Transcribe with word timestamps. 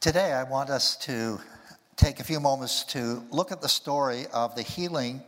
Today, 0.00 0.32
I 0.32 0.44
want 0.44 0.70
us 0.70 0.96
to 1.04 1.38
take 1.96 2.20
a 2.20 2.24
few 2.24 2.40
moments 2.40 2.84
to 2.84 3.22
look 3.30 3.52
at 3.52 3.60
the 3.60 3.68
story 3.68 4.24
of 4.32 4.54
the 4.54 4.62
healing 4.62 5.20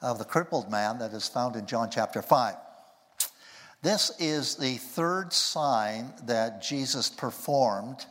of 0.00 0.18
the 0.18 0.24
crippled 0.24 0.70
man 0.70 0.98
that 1.00 1.12
is 1.12 1.28
found 1.28 1.54
in 1.54 1.66
John 1.66 1.90
chapter 1.90 2.22
5. 2.22 2.54
This 3.82 4.10
is 4.18 4.56
the 4.56 4.76
third 4.76 5.34
sign 5.34 6.14
that 6.22 6.62
Jesus 6.62 7.10
performed 7.10 8.06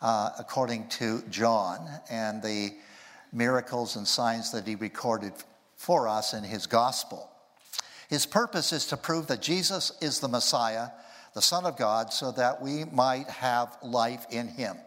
uh, 0.00 0.30
according 0.38 0.88
to 0.88 1.22
John 1.28 1.86
and 2.10 2.42
the 2.42 2.70
miracles 3.30 3.96
and 3.96 4.08
signs 4.08 4.50
that 4.52 4.66
he 4.66 4.74
recorded 4.74 5.34
for 5.76 6.08
us 6.08 6.32
in 6.32 6.44
his 6.44 6.66
gospel. 6.66 7.30
His 8.08 8.24
purpose 8.24 8.72
is 8.72 8.86
to 8.86 8.96
prove 8.96 9.26
that 9.26 9.42
Jesus 9.42 9.92
is 10.00 10.18
the 10.18 10.28
Messiah, 10.28 10.88
the 11.34 11.42
Son 11.42 11.66
of 11.66 11.76
God, 11.76 12.10
so 12.10 12.32
that 12.32 12.62
we 12.62 12.86
might 12.86 13.28
have 13.28 13.76
life 13.82 14.24
in 14.30 14.48
him. 14.48 14.78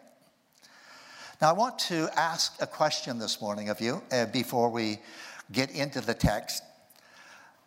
Now, 1.44 1.50
I 1.50 1.54
want 1.58 1.78
to 1.90 2.10
ask 2.16 2.56
a 2.62 2.66
question 2.66 3.20
this 3.20 3.42
morning 3.42 3.68
of 3.68 3.82
you 3.82 4.02
uh, 4.14 4.28
before 4.28 4.70
we 4.70 5.00
get 5.52 5.72
into 5.72 6.00
the 6.00 6.14
text. 6.14 6.64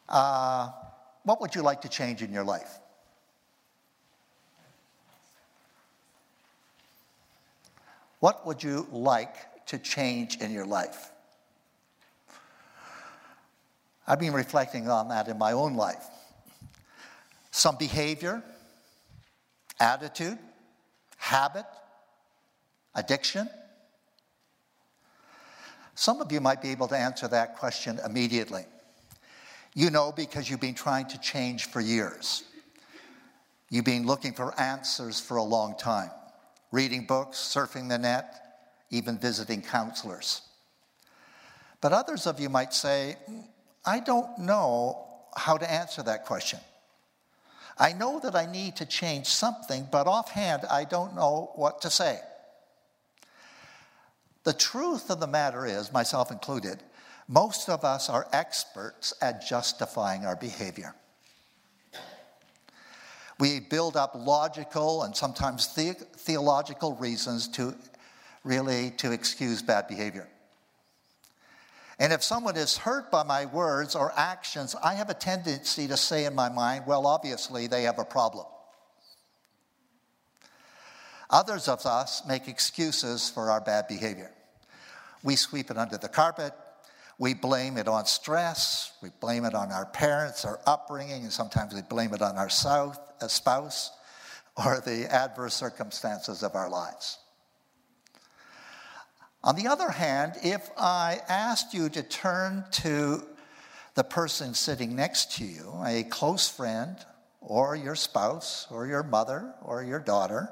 Uh, 0.09 0.71
what 1.25 1.43
would 1.43 1.55
you 1.55 1.61
like 1.61 1.83
to 1.83 1.89
change 1.91 2.23
in 2.23 2.33
your 2.33 2.43
life? 2.43 2.79
What 8.21 8.47
would 8.47 8.62
you 8.62 8.87
like 8.91 9.66
to 9.66 9.77
change 9.79 10.38
in 10.38 10.52
your 10.52 10.65
life? 10.65 11.11
I've 14.07 14.21
been 14.21 14.33
reflecting 14.33 14.88
on 14.88 15.09
that 15.09 15.29
in 15.29 15.37
my 15.37 15.52
own 15.52 15.74
life. 15.74 16.07
Some 17.51 17.77
behavior, 17.77 18.43
attitude, 19.79 20.38
habit, 21.19 21.66
addiction. 22.95 23.51
Some 25.97 26.21
of 26.21 26.30
you 26.30 26.43
might 26.43 26.61
be 26.61 26.71
able 26.73 26.89
to 26.89 26.97
answer 26.97 27.27
that 27.29 27.57
question 27.57 27.99
immediately. 28.05 28.66
You 29.75 29.89
know 29.89 30.13
because 30.13 30.49
you've 30.49 30.61
been 30.61 30.75
trying 30.75 31.09
to 31.09 31.19
change 31.21 31.65
for 31.65 31.80
years. 31.80 32.45
You've 33.71 33.87
been 33.87 34.07
looking 34.07 34.35
for 34.35 34.59
answers 34.61 35.19
for 35.19 35.39
a 35.39 35.43
long 35.43 35.74
time, 35.79 36.11
reading 36.71 37.07
books, 37.07 37.39
surfing 37.39 37.89
the 37.89 37.97
net, 37.97 38.35
even 38.91 39.19
visiting 39.19 39.63
counselors. 39.63 40.43
But 41.80 41.95
others 41.95 42.27
of 42.27 42.39
you 42.41 42.51
might 42.51 42.74
say, 42.74 43.17
I 43.85 44.01
don't 44.01 44.39
know 44.39 45.02
how 45.35 45.57
to 45.57 45.71
answer 45.71 46.02
that 46.02 46.27
question. 46.27 46.61
I 47.79 47.95
know 47.95 48.21
that 48.21 48.37
I 48.37 48.45
need 48.45 48.77
to 48.77 48.87
change 48.87 49.29
something, 49.29 49.89
but 49.91 50.07
offhand, 50.07 50.67
I 50.71 50.85
don't 50.85 51.15
know 51.15 51.52
what 51.55 51.80
to 51.83 51.91
say. 51.91 52.21
The 54.47 54.52
truth 54.52 55.11
of 55.11 55.19
the 55.19 55.27
matter 55.27 55.66
is, 55.66 55.93
myself 55.93 56.30
included, 56.30 56.80
most 57.27 57.69
of 57.69 57.83
us 57.83 58.09
are 58.09 58.29
experts 58.33 59.13
at 59.21 59.45
justifying 59.45 60.25
our 60.25 60.37
behavior. 60.37 60.95
We 63.41 63.59
build 63.59 63.97
up 63.97 64.12
logical 64.15 65.03
and 65.03 65.17
sometimes 65.17 65.75
the- 65.75 65.94
theological 65.94 66.94
reasons 66.94 67.49
to 67.49 67.75
really 68.44 68.93
to 68.93 69.11
excuse 69.11 69.62
bad 69.62 69.89
behavior. 69.89 70.28
And 71.99 72.12
if 72.12 72.22
someone 72.22 72.56
is 72.56 72.77
hurt 72.77 73.11
by 73.11 73.25
my 73.25 73.47
words 73.47 73.97
or 73.97 74.12
actions, 74.17 74.77
I 74.77 74.94
have 74.94 75.11
a 75.11 75.15
tendency 75.15 75.89
to 75.89 75.97
say 75.97 76.25
in 76.25 76.37
my 76.37 76.50
mind, 76.50 76.87
well, 76.87 77.09
obviously 77.09 77.67
they 77.67 77.83
have 77.83 77.99
a 77.99 78.05
problem. 78.05 78.47
Others 81.31 81.67
of 81.67 81.84
us 81.84 82.25
make 82.28 82.47
excuses 82.47 83.28
for 83.28 83.50
our 83.50 83.61
bad 83.61 83.89
behavior. 83.89 84.31
We 85.27 85.34
sweep 85.34 85.72
it 85.72 85.77
under 85.77 85.99
the 85.99 86.09
carpet. 86.09 86.53
We 87.19 87.34
blame 87.34 87.78
it 87.78 87.88
on 87.88 88.06
stress. 88.06 88.93
We 89.03 89.11
blame 89.21 89.45
it 89.45 89.56
on 89.56 89.73
our 89.73 89.87
parents, 89.87 90.45
our 90.45 90.61
upbringing, 90.67 91.25
and 91.25 91.33
sometimes 91.33 91.75
we 91.75 91.83
blame 91.83 92.15
it 92.15 92.23
on 92.23 92.37
our 92.37 92.49
uh, 92.49 93.27
spouse 93.27 93.91
or 94.56 94.81
the 94.81 95.12
adverse 95.12 95.55
circumstances 95.55 96.45
of 96.45 96.55
our 96.55 96.71
lives. 96.71 97.19
On 99.43 99.56
the 99.56 99.67
other 99.67 99.91
hand, 99.91 100.34
if 100.45 100.71
I 100.78 101.21
asked 101.29 101.75
you 101.75 101.89
to 101.89 102.05
turn 102.05 102.65
to 102.73 103.27
the 103.95 104.05
person 104.05 104.55
sitting 104.55 104.95
next 104.95 105.37
to 105.39 105.45
you, 105.45 105.73
a 105.84 106.05
close 106.05 106.49
friend, 106.49 106.97
or 107.41 107.75
your 107.75 107.97
spouse, 107.97 108.69
or 108.71 108.87
your 108.87 109.03
mother, 109.03 109.55
or 109.61 109.83
your 109.83 109.99
daughter, 109.99 110.50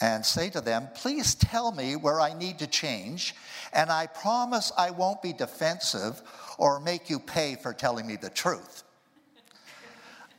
and 0.00 0.24
say 0.24 0.50
to 0.50 0.60
them, 0.60 0.88
Please 0.94 1.34
tell 1.34 1.72
me 1.72 1.96
where 1.96 2.20
I 2.20 2.32
need 2.32 2.58
to 2.60 2.66
change, 2.66 3.34
and 3.72 3.90
I 3.90 4.06
promise 4.06 4.72
I 4.76 4.90
won't 4.90 5.22
be 5.22 5.32
defensive 5.32 6.22
or 6.58 6.80
make 6.80 7.10
you 7.10 7.18
pay 7.18 7.56
for 7.56 7.72
telling 7.72 8.06
me 8.06 8.16
the 8.16 8.30
truth. 8.30 8.82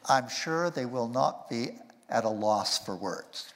I'm 0.10 0.30
sure 0.30 0.70
they 0.70 0.86
will 0.86 1.08
not 1.08 1.50
be 1.50 1.72
at 2.10 2.26
a 2.26 2.30
loss 2.30 2.84
for 2.84 2.96
words. 2.96 3.54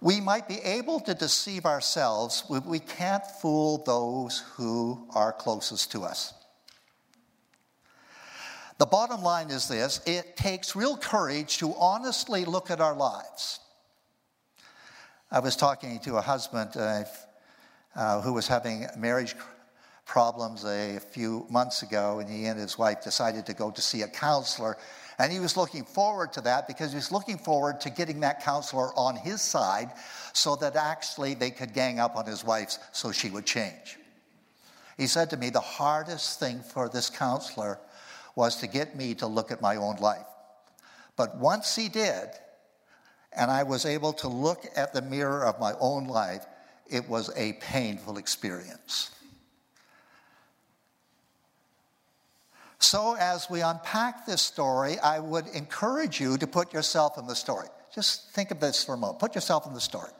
We 0.00 0.20
might 0.20 0.46
be 0.46 0.58
able 0.58 1.00
to 1.00 1.14
deceive 1.14 1.66
ourselves, 1.66 2.44
but 2.48 2.64
we 2.64 2.78
can't 2.78 3.26
fool 3.26 3.78
those 3.78 4.44
who 4.54 5.08
are 5.14 5.32
closest 5.32 5.90
to 5.92 6.04
us. 6.04 6.34
The 8.78 8.86
bottom 8.86 9.22
line 9.22 9.50
is 9.50 9.68
this 9.68 10.00
it 10.06 10.36
takes 10.36 10.74
real 10.76 10.96
courage 10.96 11.58
to 11.58 11.74
honestly 11.74 12.44
look 12.44 12.70
at 12.70 12.80
our 12.80 12.94
lives. 12.94 13.60
I 15.30 15.40
was 15.40 15.56
talking 15.56 15.98
to 16.00 16.16
a 16.16 16.22
husband 16.22 16.70
uh, 16.76 17.04
uh, 17.94 18.20
who 18.22 18.32
was 18.32 18.48
having 18.48 18.86
marriage 18.96 19.34
problems 20.06 20.64
a 20.64 20.98
few 20.98 21.46
months 21.50 21.82
ago, 21.82 22.20
and 22.20 22.30
he 22.30 22.46
and 22.46 22.58
his 22.58 22.78
wife 22.78 23.02
decided 23.02 23.44
to 23.46 23.52
go 23.52 23.70
to 23.70 23.82
see 23.82 24.02
a 24.02 24.08
counselor 24.08 24.78
and 25.18 25.32
he 25.32 25.40
was 25.40 25.56
looking 25.56 25.84
forward 25.84 26.32
to 26.34 26.40
that 26.42 26.68
because 26.68 26.92
he 26.92 26.96
was 26.96 27.10
looking 27.10 27.38
forward 27.38 27.80
to 27.80 27.90
getting 27.90 28.20
that 28.20 28.42
counselor 28.42 28.96
on 28.96 29.16
his 29.16 29.40
side 29.40 29.90
so 30.32 30.54
that 30.56 30.76
actually 30.76 31.34
they 31.34 31.50
could 31.50 31.74
gang 31.74 31.98
up 31.98 32.16
on 32.16 32.24
his 32.24 32.44
wife 32.44 32.78
so 32.92 33.10
she 33.10 33.28
would 33.28 33.44
change. 33.44 33.98
He 34.96 35.08
said 35.08 35.30
to 35.30 35.36
me, 35.36 35.50
The 35.50 35.60
hardest 35.60 36.38
thing 36.38 36.60
for 36.60 36.88
this 36.88 37.10
counselor 37.10 37.80
was 38.38 38.54
to 38.54 38.68
get 38.68 38.94
me 38.94 39.16
to 39.16 39.26
look 39.26 39.50
at 39.50 39.60
my 39.60 39.74
own 39.74 39.96
life. 39.96 40.24
But 41.16 41.38
once 41.38 41.74
he 41.74 41.88
did, 41.88 42.28
and 43.32 43.50
I 43.50 43.64
was 43.64 43.84
able 43.84 44.12
to 44.12 44.28
look 44.28 44.64
at 44.76 44.94
the 44.94 45.02
mirror 45.02 45.44
of 45.44 45.58
my 45.58 45.72
own 45.80 46.06
life, 46.06 46.46
it 46.88 47.08
was 47.08 47.36
a 47.36 47.54
painful 47.54 48.16
experience. 48.16 49.10
So, 52.78 53.16
as 53.16 53.50
we 53.50 53.60
unpack 53.60 54.24
this 54.24 54.40
story, 54.40 55.00
I 55.00 55.18
would 55.18 55.48
encourage 55.48 56.20
you 56.20 56.38
to 56.38 56.46
put 56.46 56.72
yourself 56.72 57.18
in 57.18 57.26
the 57.26 57.34
story. 57.34 57.66
Just 57.92 58.30
think 58.30 58.52
of 58.52 58.60
this 58.60 58.84
for 58.84 58.94
a 58.94 58.96
moment. 58.96 59.18
Put 59.18 59.34
yourself 59.34 59.66
in 59.66 59.74
the 59.74 59.80
story. 59.80 60.12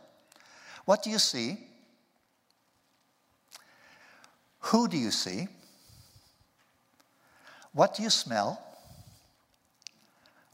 What 0.87 1.05
do 1.05 1.11
you 1.11 1.21
see? 1.21 1.57
Who 4.59 4.89
do 4.89 4.99
you 4.99 5.13
see? 5.13 5.47
What 7.79 7.95
do 7.95 8.03
you 8.03 8.11
smell? 8.11 8.61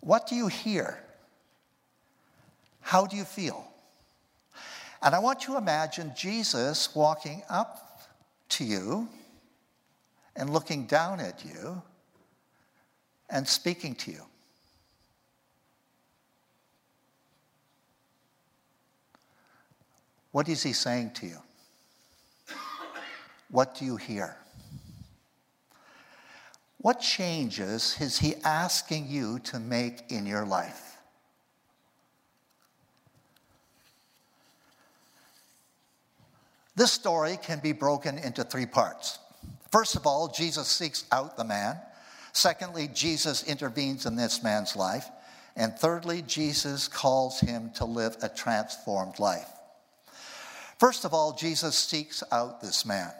What 0.00 0.26
do 0.26 0.34
you 0.34 0.46
hear? 0.46 1.02
How 2.82 3.06
do 3.06 3.16
you 3.16 3.24
feel? 3.24 3.66
And 5.00 5.14
I 5.14 5.20
want 5.20 5.46
you 5.46 5.54
to 5.54 5.58
imagine 5.58 6.12
Jesus 6.14 6.94
walking 6.94 7.42
up 7.48 8.02
to 8.50 8.64
you 8.64 9.08
and 10.36 10.50
looking 10.50 10.84
down 10.84 11.18
at 11.18 11.42
you 11.46 11.80
and 13.30 13.48
speaking 13.48 13.94
to 13.94 14.10
you. 14.10 14.22
What 20.30 20.46
is 20.50 20.62
he 20.62 20.74
saying 20.74 21.12
to 21.12 21.26
you? 21.26 21.38
What 23.48 23.76
do 23.76 23.86
you 23.86 23.96
hear? 23.96 24.36
What 26.84 27.00
changes 27.00 27.96
is 27.98 28.18
he 28.18 28.34
asking 28.44 29.08
you 29.08 29.38
to 29.44 29.58
make 29.58 30.02
in 30.10 30.26
your 30.26 30.44
life? 30.44 30.98
This 36.76 36.92
story 36.92 37.38
can 37.42 37.60
be 37.60 37.72
broken 37.72 38.18
into 38.18 38.44
three 38.44 38.66
parts. 38.66 39.18
First 39.72 39.96
of 39.96 40.06
all, 40.06 40.28
Jesus 40.28 40.68
seeks 40.68 41.06
out 41.10 41.38
the 41.38 41.44
man. 41.44 41.78
Secondly, 42.34 42.90
Jesus 42.92 43.44
intervenes 43.44 44.04
in 44.04 44.14
this 44.14 44.42
man's 44.42 44.76
life. 44.76 45.08
And 45.56 45.72
thirdly, 45.78 46.20
Jesus 46.20 46.86
calls 46.86 47.40
him 47.40 47.70
to 47.76 47.86
live 47.86 48.18
a 48.20 48.28
transformed 48.28 49.18
life. 49.18 49.48
First 50.78 51.06
of 51.06 51.14
all, 51.14 51.32
Jesus 51.32 51.78
seeks 51.78 52.22
out 52.30 52.60
this 52.60 52.84
man. 52.84 53.10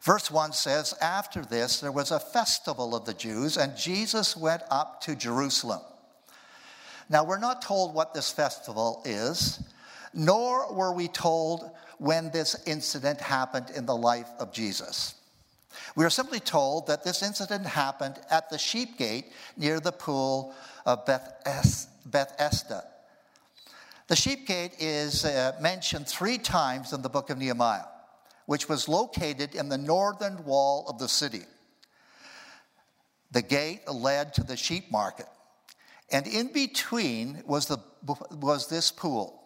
Verse 0.00 0.30
1 0.30 0.52
says, 0.52 0.94
After 1.00 1.44
this, 1.44 1.80
there 1.80 1.92
was 1.92 2.10
a 2.10 2.20
festival 2.20 2.94
of 2.94 3.04
the 3.04 3.14
Jews, 3.14 3.56
and 3.56 3.76
Jesus 3.76 4.36
went 4.36 4.62
up 4.70 5.00
to 5.02 5.16
Jerusalem. 5.16 5.80
Now, 7.08 7.24
we're 7.24 7.38
not 7.38 7.62
told 7.62 7.94
what 7.94 8.14
this 8.14 8.30
festival 8.30 9.02
is, 9.04 9.62
nor 10.14 10.72
were 10.72 10.92
we 10.92 11.08
told 11.08 11.70
when 11.98 12.30
this 12.30 12.62
incident 12.66 13.20
happened 13.20 13.70
in 13.74 13.86
the 13.86 13.96
life 13.96 14.28
of 14.38 14.52
Jesus. 14.52 15.14
We 15.96 16.04
are 16.04 16.10
simply 16.10 16.40
told 16.40 16.86
that 16.86 17.04
this 17.04 17.22
incident 17.22 17.66
happened 17.66 18.20
at 18.30 18.50
the 18.50 18.58
sheep 18.58 18.98
gate 18.98 19.26
near 19.56 19.80
the 19.80 19.92
pool 19.92 20.54
of 20.86 21.04
Bethesda. 21.06 22.84
The 24.06 24.16
sheep 24.16 24.46
gate 24.46 24.72
is 24.78 25.24
uh, 25.24 25.56
mentioned 25.60 26.06
three 26.08 26.38
times 26.38 26.92
in 26.92 27.02
the 27.02 27.08
book 27.08 27.30
of 27.30 27.38
Nehemiah, 27.38 27.84
which 28.48 28.66
was 28.66 28.88
located 28.88 29.54
in 29.54 29.68
the 29.68 29.76
northern 29.76 30.42
wall 30.42 30.86
of 30.88 30.98
the 30.98 31.06
city. 31.06 31.42
The 33.30 33.42
gate 33.42 33.86
led 33.86 34.32
to 34.34 34.42
the 34.42 34.56
sheep 34.56 34.90
market, 34.90 35.26
and 36.10 36.26
in 36.26 36.50
between 36.54 37.42
was, 37.44 37.66
the, 37.66 37.76
was 38.30 38.70
this 38.70 38.90
pool. 38.90 39.38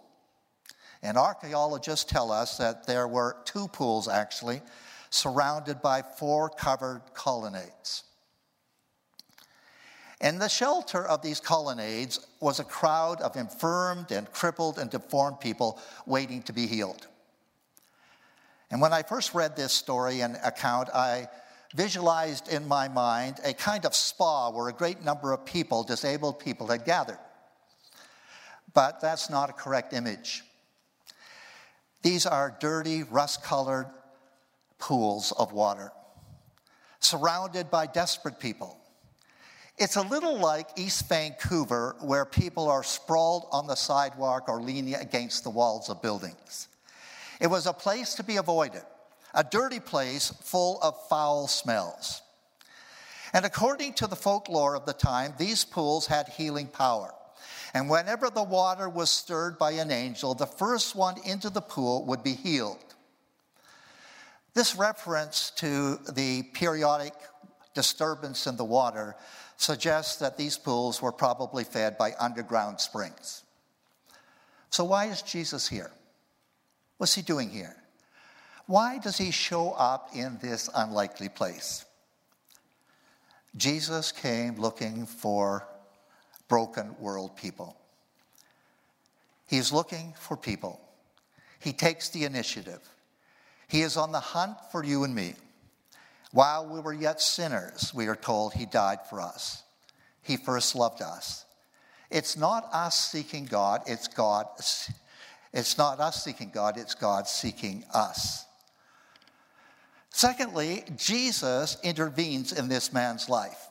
And 1.02 1.18
archaeologists 1.18 2.04
tell 2.04 2.30
us 2.30 2.58
that 2.58 2.86
there 2.86 3.08
were 3.08 3.38
two 3.44 3.66
pools 3.66 4.06
actually, 4.06 4.62
surrounded 5.10 5.82
by 5.82 6.02
four 6.02 6.48
covered 6.48 7.02
colonnades. 7.12 8.04
In 10.20 10.38
the 10.38 10.48
shelter 10.48 11.04
of 11.04 11.22
these 11.22 11.40
colonnades 11.40 12.24
was 12.38 12.60
a 12.60 12.64
crowd 12.64 13.20
of 13.20 13.34
infirmed 13.34 14.12
and 14.12 14.30
crippled 14.30 14.78
and 14.78 14.88
deformed 14.88 15.40
people 15.40 15.80
waiting 16.06 16.40
to 16.44 16.52
be 16.52 16.68
healed. 16.68 17.08
And 18.72 18.80
when 18.80 18.94
I 18.94 19.02
first 19.02 19.34
read 19.34 19.54
this 19.54 19.70
story 19.70 20.22
and 20.22 20.38
account, 20.42 20.88
I 20.94 21.28
visualized 21.74 22.50
in 22.50 22.66
my 22.66 22.88
mind 22.88 23.38
a 23.44 23.52
kind 23.52 23.84
of 23.84 23.94
spa 23.94 24.48
where 24.48 24.68
a 24.68 24.72
great 24.72 25.04
number 25.04 25.32
of 25.32 25.44
people, 25.44 25.82
disabled 25.82 26.38
people, 26.38 26.66
had 26.68 26.86
gathered. 26.86 27.18
But 28.72 29.02
that's 29.02 29.28
not 29.28 29.50
a 29.50 29.52
correct 29.52 29.92
image. 29.92 30.42
These 32.00 32.24
are 32.24 32.56
dirty, 32.60 33.02
rust 33.02 33.44
colored 33.44 33.88
pools 34.78 35.32
of 35.32 35.52
water, 35.52 35.92
surrounded 36.98 37.70
by 37.70 37.84
desperate 37.86 38.40
people. 38.40 38.78
It's 39.76 39.96
a 39.96 40.02
little 40.02 40.38
like 40.38 40.68
East 40.76 41.10
Vancouver, 41.10 41.96
where 42.00 42.24
people 42.24 42.70
are 42.70 42.82
sprawled 42.82 43.48
on 43.52 43.66
the 43.66 43.74
sidewalk 43.74 44.48
or 44.48 44.62
leaning 44.62 44.94
against 44.94 45.44
the 45.44 45.50
walls 45.50 45.90
of 45.90 46.00
buildings. 46.00 46.68
It 47.42 47.50
was 47.50 47.66
a 47.66 47.72
place 47.72 48.14
to 48.14 48.22
be 48.22 48.36
avoided 48.36 48.82
a 49.34 49.42
dirty 49.42 49.80
place 49.80 50.28
full 50.42 50.78
of 50.82 50.94
foul 51.08 51.48
smells. 51.48 52.20
And 53.32 53.46
according 53.46 53.94
to 53.94 54.06
the 54.06 54.14
folklore 54.14 54.76
of 54.76 54.84
the 54.84 54.92
time, 54.92 55.32
these 55.38 55.64
pools 55.64 56.06
had 56.06 56.28
healing 56.28 56.66
power. 56.66 57.14
And 57.72 57.88
whenever 57.88 58.28
the 58.28 58.42
water 58.42 58.90
was 58.90 59.08
stirred 59.08 59.58
by 59.58 59.72
an 59.72 59.90
angel, 59.90 60.34
the 60.34 60.46
first 60.46 60.94
one 60.94 61.16
into 61.24 61.48
the 61.48 61.62
pool 61.62 62.04
would 62.04 62.22
be 62.22 62.34
healed. 62.34 62.94
This 64.52 64.76
reference 64.76 65.50
to 65.56 65.96
the 66.12 66.42
periodic 66.52 67.14
disturbance 67.74 68.46
in 68.46 68.58
the 68.58 68.66
water 68.66 69.16
suggests 69.56 70.16
that 70.16 70.36
these 70.36 70.58
pools 70.58 71.00
were 71.00 71.12
probably 71.12 71.64
fed 71.64 71.96
by 71.96 72.12
underground 72.20 72.80
springs. 72.80 73.44
So, 74.68 74.84
why 74.84 75.06
is 75.06 75.22
Jesus 75.22 75.66
here? 75.66 75.90
What's 77.02 77.16
he 77.16 77.22
doing 77.22 77.50
here? 77.50 77.74
Why 78.66 78.98
does 78.98 79.18
he 79.18 79.32
show 79.32 79.72
up 79.72 80.10
in 80.14 80.38
this 80.40 80.70
unlikely 80.72 81.30
place? 81.30 81.84
Jesus 83.56 84.12
came 84.12 84.54
looking 84.54 85.06
for 85.06 85.66
broken 86.46 86.94
world 87.00 87.36
people. 87.36 87.76
He's 89.48 89.72
looking 89.72 90.14
for 90.16 90.36
people. 90.36 90.80
He 91.58 91.72
takes 91.72 92.08
the 92.08 92.22
initiative. 92.22 92.88
He 93.66 93.82
is 93.82 93.96
on 93.96 94.12
the 94.12 94.20
hunt 94.20 94.58
for 94.70 94.84
you 94.84 95.02
and 95.02 95.12
me. 95.12 95.34
While 96.30 96.68
we 96.72 96.78
were 96.78 96.94
yet 96.94 97.20
sinners, 97.20 97.92
we 97.92 98.06
are 98.06 98.14
told 98.14 98.52
he 98.52 98.64
died 98.64 99.00
for 99.10 99.20
us. 99.20 99.64
He 100.22 100.36
first 100.36 100.76
loved 100.76 101.02
us. 101.02 101.46
It's 102.12 102.36
not 102.36 102.68
us 102.72 102.96
seeking 103.10 103.46
God, 103.46 103.82
it's 103.86 104.06
God. 104.06 104.46
It's 105.52 105.76
not 105.76 106.00
us 106.00 106.24
seeking 106.24 106.50
God, 106.52 106.78
it's 106.78 106.94
God 106.94 107.28
seeking 107.28 107.84
us. 107.92 108.46
Secondly, 110.10 110.84
Jesus 110.96 111.78
intervenes 111.82 112.52
in 112.52 112.68
this 112.68 112.92
man's 112.92 113.28
life. 113.28 113.68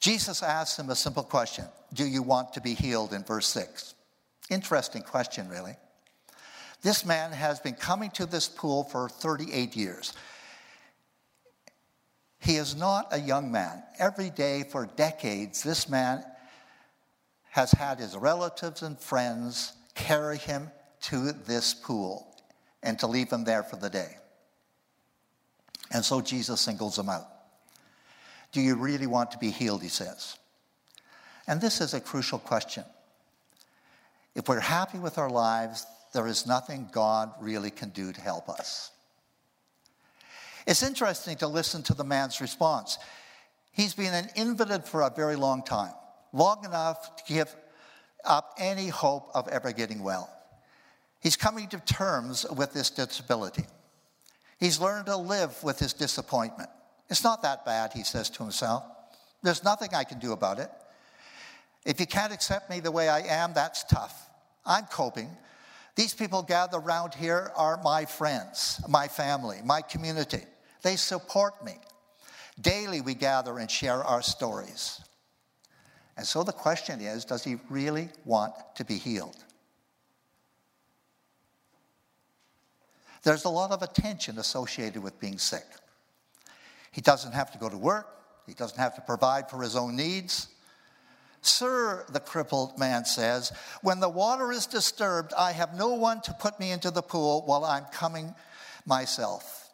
Jesus 0.00 0.42
asks 0.42 0.78
him 0.78 0.90
a 0.90 0.96
simple 0.96 1.22
question 1.22 1.64
Do 1.92 2.06
you 2.06 2.22
want 2.22 2.52
to 2.54 2.60
be 2.60 2.74
healed? 2.74 3.12
in 3.12 3.24
verse 3.24 3.46
6. 3.48 3.94
Interesting 4.50 5.02
question, 5.02 5.48
really. 5.48 5.76
This 6.82 7.04
man 7.04 7.32
has 7.32 7.58
been 7.58 7.74
coming 7.74 8.10
to 8.12 8.26
this 8.26 8.48
pool 8.48 8.84
for 8.84 9.08
38 9.08 9.74
years. 9.74 10.12
He 12.38 12.56
is 12.56 12.76
not 12.76 13.08
a 13.10 13.18
young 13.18 13.50
man. 13.50 13.82
Every 13.98 14.30
day 14.30 14.62
for 14.70 14.86
decades, 14.86 15.62
this 15.62 15.88
man 15.88 16.22
has 17.50 17.72
had 17.72 17.98
his 17.98 18.14
relatives 18.16 18.82
and 18.82 18.98
friends 19.00 19.72
carry 19.96 20.38
him 20.38 20.70
to 21.00 21.32
this 21.32 21.74
pool 21.74 22.36
and 22.82 22.98
to 23.00 23.08
leave 23.08 23.30
him 23.30 23.42
there 23.42 23.64
for 23.64 23.76
the 23.76 23.90
day. 23.90 24.16
And 25.90 26.04
so 26.04 26.20
Jesus 26.20 26.60
singles 26.60 26.98
him 26.98 27.08
out. 27.08 27.26
Do 28.52 28.60
you 28.60 28.76
really 28.76 29.06
want 29.06 29.32
to 29.32 29.38
be 29.38 29.50
healed? 29.50 29.82
He 29.82 29.88
says. 29.88 30.36
And 31.48 31.60
this 31.60 31.80
is 31.80 31.94
a 31.94 32.00
crucial 32.00 32.38
question. 32.38 32.84
If 34.34 34.48
we're 34.48 34.60
happy 34.60 34.98
with 34.98 35.18
our 35.18 35.30
lives, 35.30 35.86
there 36.12 36.26
is 36.26 36.46
nothing 36.46 36.88
God 36.92 37.32
really 37.40 37.70
can 37.70 37.90
do 37.90 38.12
to 38.12 38.20
help 38.20 38.48
us. 38.48 38.90
It's 40.66 40.82
interesting 40.82 41.36
to 41.38 41.46
listen 41.46 41.82
to 41.84 41.94
the 41.94 42.04
man's 42.04 42.40
response. 42.40 42.98
He's 43.72 43.94
been 43.94 44.14
an 44.14 44.28
invalid 44.34 44.84
for 44.84 45.02
a 45.02 45.10
very 45.10 45.36
long 45.36 45.62
time, 45.62 45.92
long 46.32 46.64
enough 46.64 47.16
to 47.16 47.32
give 47.32 47.54
up 48.26 48.54
any 48.58 48.88
hope 48.88 49.30
of 49.34 49.48
ever 49.48 49.72
getting 49.72 50.02
well. 50.02 50.30
He's 51.20 51.36
coming 51.36 51.68
to 51.68 51.80
terms 51.80 52.46
with 52.54 52.72
this 52.72 52.90
disability. 52.90 53.64
He's 54.58 54.80
learned 54.80 55.06
to 55.06 55.16
live 55.16 55.62
with 55.62 55.78
his 55.78 55.92
disappointment. 55.92 56.70
It's 57.08 57.24
not 57.24 57.42
that 57.42 57.64
bad, 57.64 57.92
he 57.92 58.02
says 58.02 58.30
to 58.30 58.42
himself. 58.42 58.84
There's 59.42 59.64
nothing 59.64 59.94
I 59.94 60.04
can 60.04 60.18
do 60.18 60.32
about 60.32 60.58
it. 60.58 60.70
If 61.84 62.00
you 62.00 62.06
can't 62.06 62.32
accept 62.32 62.68
me 62.68 62.80
the 62.80 62.90
way 62.90 63.08
I 63.08 63.20
am, 63.20 63.54
that's 63.54 63.84
tough. 63.84 64.28
I'm 64.64 64.84
coping. 64.86 65.30
These 65.94 66.14
people 66.14 66.42
gathered 66.42 66.78
around 66.78 67.14
here 67.14 67.52
are 67.56 67.80
my 67.82 68.04
friends, 68.04 68.80
my 68.88 69.08
family, 69.08 69.58
my 69.64 69.82
community. 69.82 70.42
They 70.82 70.96
support 70.96 71.64
me. 71.64 71.74
Daily 72.60 73.00
we 73.00 73.14
gather 73.14 73.58
and 73.58 73.70
share 73.70 74.02
our 74.02 74.22
stories. 74.22 75.00
And 76.16 76.26
so 76.26 76.42
the 76.42 76.52
question 76.52 77.00
is 77.00 77.24
does 77.24 77.44
he 77.44 77.56
really 77.68 78.08
want 78.24 78.54
to 78.76 78.84
be 78.84 78.96
healed? 78.96 79.36
There's 83.22 83.44
a 83.44 83.50
lot 83.50 83.72
of 83.72 83.82
attention 83.82 84.38
associated 84.38 85.02
with 85.02 85.18
being 85.18 85.38
sick. 85.38 85.64
He 86.92 87.00
doesn't 87.00 87.32
have 87.32 87.50
to 87.52 87.58
go 87.58 87.68
to 87.68 87.76
work, 87.76 88.06
he 88.46 88.54
doesn't 88.54 88.78
have 88.78 88.94
to 88.94 89.00
provide 89.00 89.50
for 89.50 89.60
his 89.62 89.76
own 89.76 89.96
needs. 89.96 90.48
Sir, 91.42 92.04
the 92.08 92.18
crippled 92.18 92.78
man 92.78 93.04
says, 93.04 93.52
when 93.82 94.00
the 94.00 94.08
water 94.08 94.50
is 94.50 94.66
disturbed, 94.66 95.32
I 95.38 95.52
have 95.52 95.76
no 95.76 95.94
one 95.94 96.20
to 96.22 96.32
put 96.32 96.58
me 96.58 96.72
into 96.72 96.90
the 96.90 97.02
pool 97.02 97.42
while 97.46 97.64
I'm 97.64 97.84
coming 97.92 98.34
myself. 98.84 99.72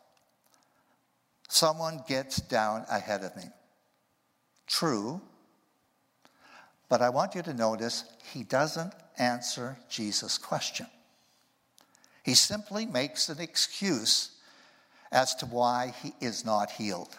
Someone 1.49 2.03
gets 2.07 2.41
down 2.41 2.85
ahead 2.91 3.23
of 3.23 3.35
me. 3.37 3.45
True, 4.67 5.23
but 6.93 7.01
I 7.01 7.09
want 7.09 7.35
you 7.35 7.41
to 7.45 7.55
notice 7.55 8.05
he 8.35 8.43
doesn't 8.43 8.93
answer 9.17 9.79
Jesus' 9.89 10.37
question. 10.37 10.87
He 12.23 12.35
simply 12.35 12.85
makes 12.85 13.31
an 13.31 13.41
excuse 13.41 14.33
as 15.11 15.35
to 15.37 15.47
why 15.47 15.95
he 16.03 16.13
is 16.21 16.45
not 16.45 16.71
healed. 16.73 17.17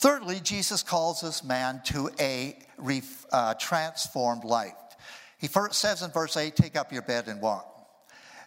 Thirdly, 0.00 0.40
Jesus 0.42 0.82
calls 0.82 1.20
this 1.20 1.44
man 1.44 1.80
to 1.84 2.10
a 2.18 2.58
uh, 3.30 3.54
transformed 3.54 4.42
life. 4.42 4.74
He 5.38 5.46
first 5.46 5.80
says 5.80 6.02
in 6.02 6.10
verse 6.10 6.36
8, 6.36 6.56
Take 6.56 6.74
up 6.74 6.92
your 6.92 7.02
bed 7.02 7.28
and 7.28 7.40
walk. 7.40 7.88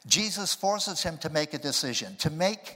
Jesus 0.05 0.53
forces 0.53 1.01
him 1.01 1.17
to 1.19 1.29
make 1.29 1.53
a 1.53 1.57
decision, 1.57 2.17
to 2.17 2.29
make 2.29 2.75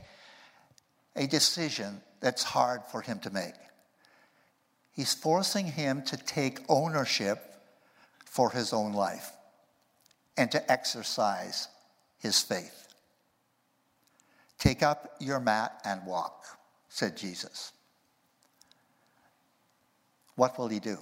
a 1.18 1.28
decision 1.28 2.02
that's 2.22 2.44
hard 2.44 2.84
for 2.90 3.02
him 3.02 3.20
to 3.20 3.30
make. 3.32 3.56
He's 4.96 5.14
forcing 5.14 5.66
him 5.66 6.04
to 6.04 6.16
take 6.16 6.62
ownership 6.70 7.58
for 8.26 8.50
his 8.52 8.72
own 8.72 8.94
life 8.94 9.32
and 10.38 10.50
to 10.52 10.72
exercise 10.72 11.68
his 12.18 12.42
faith. 12.42 12.88
Take 14.58 14.82
up 14.82 15.16
your 15.20 15.42
mat 15.42 15.82
and 15.84 16.06
walk, 16.06 16.46
said 16.88 17.18
Jesus. 17.18 17.74
What 20.36 20.58
will 20.58 20.70
he 20.70 20.80
do? 20.80 20.98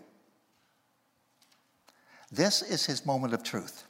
This 2.31 2.63
is 2.63 2.85
his 2.85 3.05
moment 3.05 3.35
of 3.35 3.43
truth. 3.43 3.83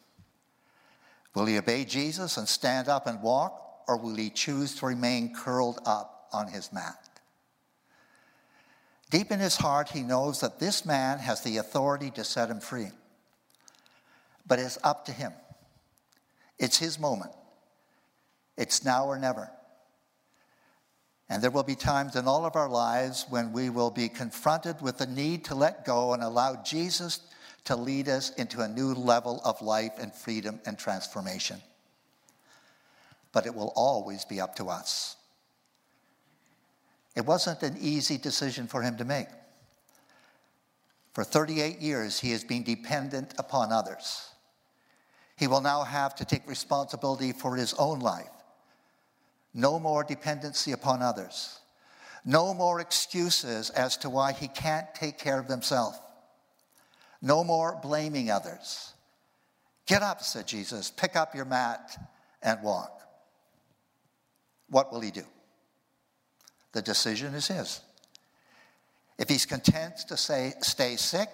Will 1.34 1.46
he 1.46 1.58
obey 1.58 1.86
Jesus 1.86 2.36
and 2.36 2.48
stand 2.48 2.90
up 2.90 3.08
and 3.08 3.22
walk, 3.22 3.84
or 3.88 3.98
will 3.98 4.16
he 4.16 4.30
choose 4.30 4.76
to 4.76 4.86
remain 4.86 5.34
curled 5.34 5.80
up 5.86 6.28
on 6.34 6.48
his 6.48 6.72
mat? 6.74 7.10
Deep 9.14 9.30
in 9.30 9.40
his 9.40 9.58
heart, 9.58 9.90
he 9.90 10.02
knows 10.02 10.40
that 10.40 10.60
this 10.60 10.88
man 10.88 11.20
has 11.20 11.42
the 11.42 11.58
authority 11.58 12.10
to 12.10 12.24
set 12.24 12.50
him 12.50 12.60
free. 12.60 12.88
But 14.48 14.58
it's 14.58 14.80
up 14.84 15.06
to 15.06 15.12
him. 15.12 15.32
It's 16.58 16.80
his 16.80 16.98
moment. 16.98 17.30
It's 18.58 18.84
now 18.84 19.06
or 19.06 19.20
never. 19.20 19.52
And 21.30 21.44
there 21.44 21.52
will 21.52 21.62
be 21.62 21.76
times 21.76 22.16
in 22.16 22.28
all 22.28 22.44
of 22.44 22.56
our 22.56 22.68
lives 22.68 23.28
when 23.30 23.54
we 23.54 23.70
will 23.70 23.92
be 23.92 24.10
confronted 24.10 24.82
with 24.82 24.98
the 24.98 25.06
need 25.06 25.46
to 25.46 25.54
let 25.54 25.86
go 25.86 26.14
and 26.14 26.24
allow 26.24 26.64
Jesus 26.64 27.20
to 27.66 27.76
lead 27.76 28.10
us 28.10 28.32
into 28.32 28.62
a 28.62 28.68
new 28.68 28.96
level 28.96 29.42
of 29.46 29.62
life 29.62 29.94
and 30.02 30.12
freedom 30.12 30.60
and 30.66 30.76
transformation. 30.76 31.62
But 33.32 33.46
it 33.46 33.54
will 33.54 33.74
always 33.76 34.26
be 34.26 34.42
up 34.42 34.56
to 34.56 34.70
us. 34.70 35.18
It 37.16 37.26
wasn't 37.26 37.62
an 37.64 37.78
easy 37.80 38.18
decision 38.18 38.68
for 38.68 38.82
him 38.82 38.98
to 38.98 39.06
make. 39.06 39.28
For 41.14 41.24
38 41.24 41.80
years, 41.80 42.20
he 42.20 42.32
has 42.32 42.44
been 42.44 42.64
dependent 42.64 43.34
upon 43.38 43.72
others. 43.72 44.30
He 45.36 45.48
will 45.48 45.62
now 45.62 45.84
have 45.84 46.16
to 46.16 46.26
take 46.26 46.48
responsibility 46.48 47.32
for 47.32 47.56
his 47.56 47.74
own 47.76 48.00
life. 48.00 48.30
No 49.54 49.80
more 49.80 50.04
dependency 50.04 50.72
upon 50.72 51.04
others. 51.04 51.60
No 52.26 52.54
more 52.54 52.80
excuses 52.80 53.70
as 53.70 53.98
to 53.98 54.10
why 54.10 54.32
he 54.32 54.48
can't 54.48 54.94
take 54.96 55.20
care 55.20 55.40
of 55.40 55.48
himself. 55.48 56.00
No 57.22 57.44
more 57.44 57.80
blaming 57.82 58.32
others. 58.32 58.94
Get 59.86 60.02
up, 60.02 60.22
said 60.24 60.48
Jesus, 60.48 60.90
pick 60.90 61.16
up 61.16 61.36
your 61.36 61.46
mat 61.46 61.98
and 62.42 62.62
walk. 62.64 63.02
What 64.70 64.92
will 64.92 65.02
he 65.02 65.12
do? 65.12 65.26
The 66.74 66.82
decision 66.82 67.34
is 67.36 67.48
his. 67.48 67.82
If 69.18 69.30
he's 69.30 69.46
content 69.46 69.98
to 70.10 70.18
say, 70.18 70.54
stay 70.62 70.96
sick, 70.96 71.30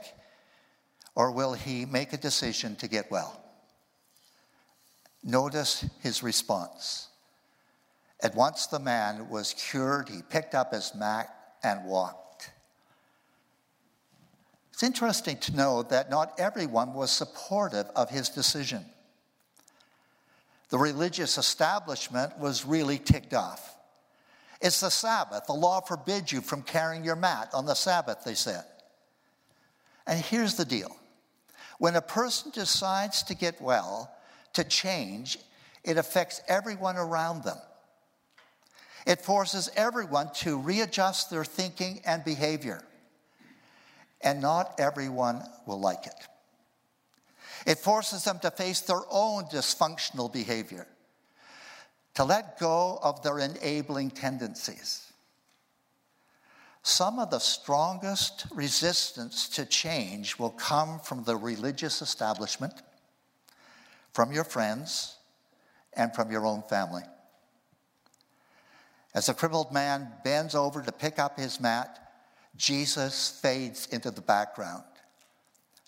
or 1.15 1.31
will 1.31 1.53
he 1.53 1.85
make 1.85 2.13
a 2.13 2.17
decision 2.17 2.75
to 2.77 2.87
get 2.87 3.09
well? 3.09 3.41
Notice 5.23 5.85
his 6.01 6.21
response. 6.23 7.07
At 8.21 8.35
once 8.35 8.67
the 8.67 8.79
man 8.79 9.29
was 9.29 9.53
cured, 9.53 10.09
he 10.09 10.21
picked 10.21 10.53
up 10.55 10.73
his 10.73 10.93
mat 10.93 11.33
and 11.63 11.85
walked. 11.85 12.51
It's 14.73 14.83
interesting 14.83 15.37
to 15.39 15.55
know 15.55 15.83
that 15.83 16.09
not 16.09 16.39
everyone 16.39 16.93
was 16.93 17.11
supportive 17.11 17.87
of 17.95 18.09
his 18.09 18.29
decision. 18.29 18.85
The 20.69 20.77
religious 20.77 21.37
establishment 21.37 22.37
was 22.39 22.65
really 22.65 22.97
ticked 22.97 23.33
off. 23.33 23.75
It's 24.61 24.81
the 24.81 24.89
Sabbath. 24.89 25.45
The 25.47 25.53
law 25.53 25.81
forbids 25.81 26.31
you 26.31 26.41
from 26.41 26.63
carrying 26.63 27.03
your 27.03 27.15
mat 27.15 27.49
on 27.53 27.65
the 27.65 27.75
Sabbath, 27.75 28.23
they 28.25 28.33
said. 28.33 28.63
And 30.05 30.19
here's 30.19 30.55
the 30.55 30.65
deal 30.65 30.95
when 31.77 31.95
a 31.95 32.01
person 32.01 32.51
decides 32.51 33.23
to 33.23 33.35
get 33.35 33.61
well, 33.61 34.13
to 34.53 34.63
change, 34.63 35.37
it 35.83 35.97
affects 35.97 36.41
everyone 36.47 36.97
around 36.97 37.43
them. 37.43 37.57
It 39.07 39.21
forces 39.21 39.69
everyone 39.75 40.31
to 40.35 40.59
readjust 40.59 41.29
their 41.29 41.45
thinking 41.45 42.01
and 42.05 42.23
behavior. 42.23 42.83
And 44.21 44.41
not 44.41 44.75
everyone 44.77 45.41
will 45.65 45.79
like 45.79 46.05
it. 46.05 46.13
It 47.65 47.77
forces 47.77 48.23
them 48.25 48.39
to 48.39 48.51
face 48.51 48.81
their 48.81 49.01
own 49.09 49.45
dysfunctional 49.45 50.31
behavior, 50.31 50.87
to 52.19 52.25
let 52.25 52.59
go 52.59 52.99
of 53.01 53.23
their 53.23 53.39
enabling 53.39 54.11
tendencies. 54.11 55.09
Some 56.83 57.17
of 57.17 57.31
the 57.31 57.39
strongest 57.39 58.45
resistance 58.53 59.47
to 59.47 59.65
change 59.65 60.37
will 60.37 60.49
come 60.49 60.99
from 60.99 61.23
the 61.23 61.37
religious 61.37 62.01
establishment, 62.01 62.73
from 64.11 64.33
your 64.33 64.43
friends, 64.43 65.15
and 65.93 66.13
from 66.13 66.29
your 66.29 66.45
own 66.45 66.61
family. 66.63 67.03
As 69.15 69.27
the 69.27 69.33
crippled 69.33 69.71
man 69.71 70.11
bends 70.21 70.55
over 70.55 70.81
to 70.81 70.91
pick 70.91 71.19
up 71.19 71.39
his 71.39 71.61
mat, 71.61 72.11
Jesus 72.57 73.39
fades 73.41 73.87
into 73.93 74.11
the 74.11 74.19
background. 74.19 74.83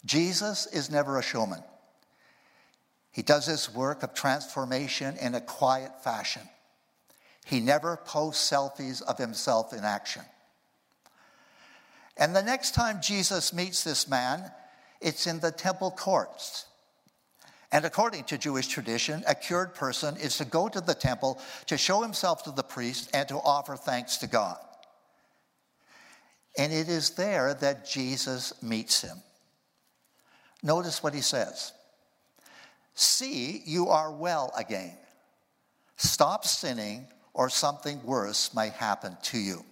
Jesus 0.05 0.65
is 0.67 0.89
never 0.89 1.19
a 1.19 1.23
showman. 1.23 1.61
He 3.11 3.21
does 3.21 3.45
his 3.45 3.73
work 3.73 4.03
of 4.03 4.13
transformation 4.13 5.17
in 5.17 5.35
a 5.35 5.41
quiet 5.41 6.03
fashion. 6.03 6.43
He 7.45 7.59
never 7.59 7.97
posts 7.97 8.49
selfies 8.49 9.01
of 9.01 9.17
himself 9.17 9.73
in 9.73 9.83
action. 9.83 10.23
And 12.17 12.35
the 12.35 12.43
next 12.43 12.73
time 12.73 13.01
Jesus 13.01 13.53
meets 13.53 13.83
this 13.83 14.07
man, 14.07 14.51
it's 15.01 15.27
in 15.27 15.39
the 15.39 15.51
temple 15.51 15.91
courts. 15.91 16.65
And 17.71 17.85
according 17.85 18.25
to 18.25 18.37
Jewish 18.37 18.67
tradition, 18.67 19.23
a 19.27 19.33
cured 19.33 19.73
person 19.73 20.17
is 20.17 20.37
to 20.37 20.45
go 20.45 20.67
to 20.67 20.81
the 20.81 20.93
temple 20.93 21.39
to 21.67 21.77
show 21.77 22.01
himself 22.01 22.43
to 22.43 22.51
the 22.51 22.63
priest 22.63 23.09
and 23.13 23.27
to 23.29 23.37
offer 23.37 23.75
thanks 23.75 24.17
to 24.17 24.27
God. 24.27 24.57
And 26.57 26.73
it 26.73 26.89
is 26.89 27.11
there 27.11 27.53
that 27.55 27.89
Jesus 27.89 28.61
meets 28.61 29.01
him. 29.01 29.17
Notice 30.61 31.01
what 31.01 31.13
he 31.13 31.21
says 31.21 31.71
See, 32.93 33.62
you 33.65 33.89
are 33.89 34.12
well 34.12 34.51
again. 34.57 34.98
Stop 35.98 36.45
sinning, 36.45 37.07
or 37.33 37.50
something 37.50 38.03
worse 38.03 38.53
may 38.53 38.69
happen 38.69 39.17
to 39.24 39.38
you. 39.38 39.63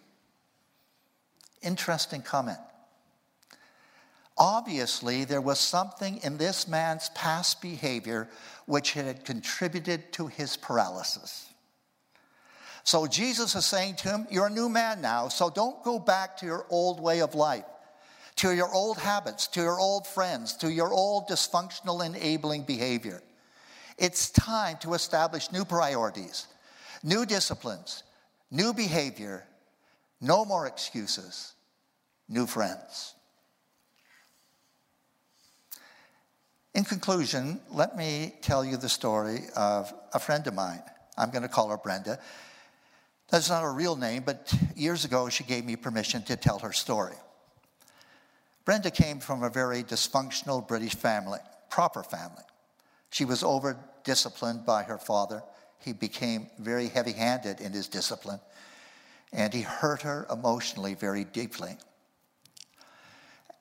Interesting 1.62 2.22
comment. 2.22 2.60
Obviously, 4.38 5.26
there 5.26 5.42
was 5.42 5.60
something 5.60 6.22
in 6.24 6.38
this 6.38 6.68
man's 6.68 7.10
past 7.10 7.62
behavior 7.62 8.30
which 8.66 8.94
had 8.94 9.26
contributed 9.26 10.14
to 10.14 10.28
his 10.28 10.56
paralysis. 10.56 11.50
So 12.84 13.06
Jesus 13.06 13.54
is 13.56 13.66
saying 13.66 13.96
to 13.98 14.10
him, 14.10 14.28
You're 14.32 14.48
a 14.48 14.52
new 14.52 14.70
man 14.70 15.02
now, 15.02 15.28
so 15.28 15.50
don't 15.50 15.84
go 15.84 16.00
back 16.00 16.38
to 16.38 16.46
your 16.46 16.66
old 16.70 17.02
way 17.02 17.20
of 17.20 17.36
life, 17.36 17.66
to 18.39 18.55
your 18.55 18.74
old 18.74 18.98
habits, 18.98 19.48
to 19.48 19.62
your 19.62 19.77
old 19.77 20.08
friends, 20.08 20.53
to 20.53 20.72
your 20.72 20.93
old 20.93 21.27
dysfunctional 21.27 22.05
enabling 22.05 22.63
behavior. 22.63 23.22
It's 23.98 24.29
time 24.29 24.77
to 24.79 24.93
establish 24.93 25.51
new 25.51 25.65
priorities, 25.65 26.48
new 27.03 27.25
disciplines, 27.25 28.03
new 28.50 28.74
behavior, 28.74 29.43
no 30.22 30.46
more 30.46 30.67
excuses, 30.67 31.51
new 32.29 32.48
friends. 32.48 33.13
In 36.74 36.86
conclusion, 36.86 37.60
let 37.69 37.98
me 37.98 38.36
tell 38.41 38.63
you 38.63 38.77
the 38.77 38.88
story 38.88 39.41
of 39.58 39.93
a 40.13 40.19
friend 40.19 40.48
of 40.48 40.53
mine. 40.53 40.81
I'm 41.17 41.31
going 41.31 41.41
to 41.41 41.50
call 41.50 41.67
her 41.72 41.77
Brenda. 41.77 42.19
That's 43.29 43.50
not 43.50 43.63
her 43.63 43.74
real 43.74 43.98
name, 43.98 44.24
but 44.25 44.53
years 44.77 45.03
ago 45.03 45.27
she 45.27 45.43
gave 45.43 45.65
me 45.65 45.75
permission 45.75 46.24
to 46.24 46.38
tell 46.38 46.60
her 46.60 46.72
story. 46.72 47.15
Brenda 48.70 48.92
came 48.92 49.20
from 49.20 49.42
a 49.42 49.50
very 49.50 49.84
dysfunctional 49.84 50.68
British 50.68 50.94
family, 50.94 51.40
proper 51.72 52.04
family. 52.04 52.44
She 53.10 53.26
was 53.26 53.42
over 53.42 53.76
disciplined 54.04 54.64
by 54.64 54.84
her 54.84 55.00
father. 55.00 55.42
He 55.80 55.92
became 55.92 56.52
very 56.60 56.88
heavy 56.88 57.14
handed 57.14 57.62
in 57.62 57.72
his 57.72 57.88
discipline, 57.88 58.40
and 59.34 59.52
he 59.56 59.64
hurt 59.64 60.04
her 60.04 60.28
emotionally 60.32 60.94
very 60.94 61.24
deeply. 61.24 61.78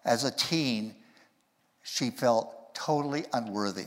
As 0.05 0.25
a 0.25 0.31
teen, 0.31 0.95
she 1.83 2.11
felt 2.11 2.75
totally 2.75 3.25
unworthy. 3.33 3.87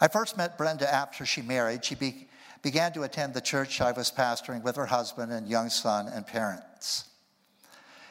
I 0.00 0.06
first 0.06 0.36
met 0.36 0.56
Brenda 0.56 0.88
after 0.88 1.26
she 1.26 1.42
married. 1.42 1.84
She 1.84 1.96
be, 1.96 2.28
began 2.62 2.92
to 2.92 3.02
attend 3.02 3.34
the 3.34 3.40
church 3.40 3.80
I 3.80 3.90
was 3.90 4.12
pastoring 4.12 4.62
with 4.62 4.76
her 4.76 4.86
husband 4.86 5.32
and 5.32 5.48
young 5.48 5.70
son 5.70 6.06
and 6.06 6.24
parents. 6.24 7.06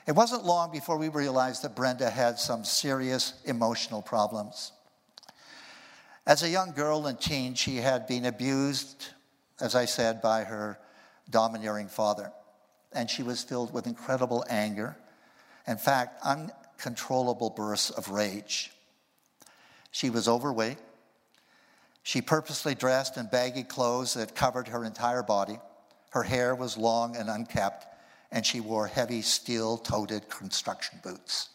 It 0.06 0.14
wasn't 0.14 0.46
long 0.46 0.72
before 0.72 0.98
we 0.98 1.10
realized 1.10 1.64
that 1.64 1.76
Brenda 1.76 2.10
had 2.10 2.38
some 2.38 2.66
serious 2.66 3.34
emotional 3.46 4.02
problems. 4.02 4.72
As 6.26 6.44
a 6.44 6.50
young 6.50 6.72
girl 6.72 7.08
and 7.08 7.20
teen, 7.20 7.54
she 7.54 7.78
had 7.78 8.08
been 8.08 8.26
abused, 8.26 9.08
as 9.60 9.76
I 9.76 9.86
said, 9.86 10.22
by 10.22 10.44
her 10.44 10.78
domineering 11.30 11.88
father. 11.88 12.32
And 12.92 13.10
she 13.10 13.24
was 13.24 13.44
filled 13.44 13.74
with 13.74 13.88
incredible 13.88 14.46
anger. 14.50 14.96
In 15.68 15.78
fact, 15.78 16.20
uncontrollable 16.24 17.50
bursts 17.50 17.90
of 17.90 18.10
rage. 18.10 18.72
She 19.92 20.10
was 20.10 20.28
overweight. 20.28 20.78
She 22.04 22.22
purposely 22.22 22.76
dressed 22.76 23.16
in 23.16 23.28
baggy 23.28 23.64
clothes 23.64 24.14
that 24.16 24.36
covered 24.36 24.68
her 24.68 24.84
entire 24.84 25.24
body. 25.24 25.60
Her 26.10 26.24
hair 26.24 26.54
was 26.54 26.78
long 26.78 27.16
and 27.16 27.30
unkept, 27.30 27.88
and 28.34 28.44
she 28.44 28.60
wore 28.60 28.88
heavy 28.88 29.22
steel 29.22 29.78
toed 29.78 30.28
construction 30.28 31.00
boots. 31.04 31.50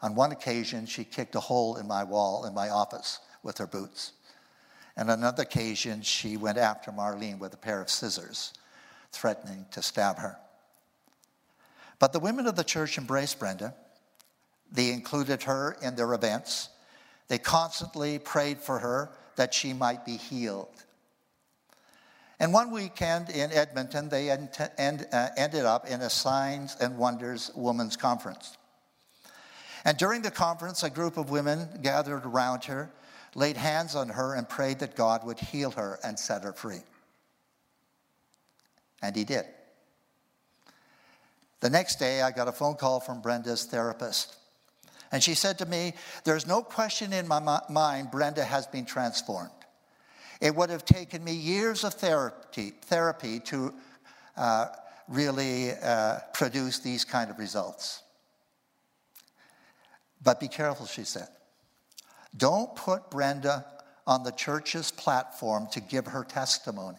On 0.00 0.14
one 0.14 0.32
occasion, 0.32 0.86
she 0.86 1.04
kicked 1.04 1.34
a 1.34 1.40
hole 1.40 1.76
in 1.76 1.86
my 1.86 2.02
wall 2.02 2.46
in 2.46 2.54
my 2.54 2.70
office 2.70 3.20
with 3.42 3.58
her 3.58 3.66
boots. 3.66 4.12
And 4.96 5.10
on 5.10 5.18
another 5.18 5.42
occasion, 5.42 6.00
she 6.00 6.38
went 6.38 6.56
after 6.56 6.90
Marlene 6.90 7.38
with 7.38 7.52
a 7.52 7.58
pair 7.58 7.82
of 7.82 7.90
scissors, 7.90 8.54
threatening 9.12 9.66
to 9.72 9.82
stab 9.82 10.18
her. 10.18 10.38
But 11.98 12.14
the 12.14 12.20
women 12.20 12.46
of 12.46 12.56
the 12.56 12.64
church 12.64 12.96
embraced 12.96 13.38
Brenda. 13.38 13.74
They 14.72 14.90
included 14.90 15.42
her 15.42 15.76
in 15.82 15.94
their 15.94 16.14
events. 16.14 16.70
They 17.28 17.38
constantly 17.38 18.18
prayed 18.18 18.60
for 18.60 18.78
her 18.78 19.10
that 19.36 19.52
she 19.52 19.74
might 19.74 20.06
be 20.06 20.16
healed. 20.16 20.83
And 22.44 22.52
one 22.52 22.70
weekend 22.70 23.30
in 23.30 23.50
Edmonton, 23.52 24.10
they 24.10 24.28
end, 24.28 24.50
end, 24.76 25.06
uh, 25.10 25.28
ended 25.34 25.64
up 25.64 25.88
in 25.88 26.02
a 26.02 26.10
Signs 26.10 26.76
and 26.78 26.98
Wonders 26.98 27.50
Women's 27.54 27.96
Conference. 27.96 28.58
And 29.86 29.96
during 29.96 30.20
the 30.20 30.30
conference, 30.30 30.82
a 30.82 30.90
group 30.90 31.16
of 31.16 31.30
women 31.30 31.66
gathered 31.82 32.26
around 32.26 32.64
her, 32.64 32.90
laid 33.34 33.56
hands 33.56 33.96
on 33.96 34.10
her, 34.10 34.34
and 34.34 34.46
prayed 34.46 34.80
that 34.80 34.94
God 34.94 35.24
would 35.24 35.38
heal 35.38 35.70
her 35.70 35.98
and 36.04 36.18
set 36.18 36.42
her 36.42 36.52
free. 36.52 36.82
And 39.00 39.16
He 39.16 39.24
did. 39.24 39.46
The 41.60 41.70
next 41.70 41.98
day, 41.98 42.20
I 42.20 42.30
got 42.30 42.46
a 42.46 42.52
phone 42.52 42.74
call 42.74 43.00
from 43.00 43.22
Brenda's 43.22 43.64
therapist. 43.64 44.36
And 45.10 45.24
she 45.24 45.32
said 45.32 45.56
to 45.60 45.66
me, 45.66 45.94
There's 46.24 46.46
no 46.46 46.60
question 46.60 47.14
in 47.14 47.26
my 47.26 47.62
mind 47.70 48.10
Brenda 48.10 48.44
has 48.44 48.66
been 48.66 48.84
transformed. 48.84 49.63
It 50.44 50.54
would 50.54 50.68
have 50.68 50.84
taken 50.84 51.24
me 51.24 51.32
years 51.32 51.84
of 51.84 51.94
therapy, 51.94 52.74
therapy 52.82 53.40
to 53.40 53.72
uh, 54.36 54.66
really 55.08 55.70
uh, 55.72 56.18
produce 56.34 56.80
these 56.80 57.02
kind 57.02 57.30
of 57.30 57.38
results. 57.38 58.02
But 60.22 60.40
be 60.40 60.48
careful, 60.48 60.84
she 60.84 61.04
said. 61.04 61.28
Don't 62.36 62.76
put 62.76 63.10
Brenda 63.10 63.64
on 64.06 64.22
the 64.22 64.32
church's 64.32 64.90
platform 64.90 65.66
to 65.72 65.80
give 65.80 66.08
her 66.08 66.24
testimony. 66.24 66.98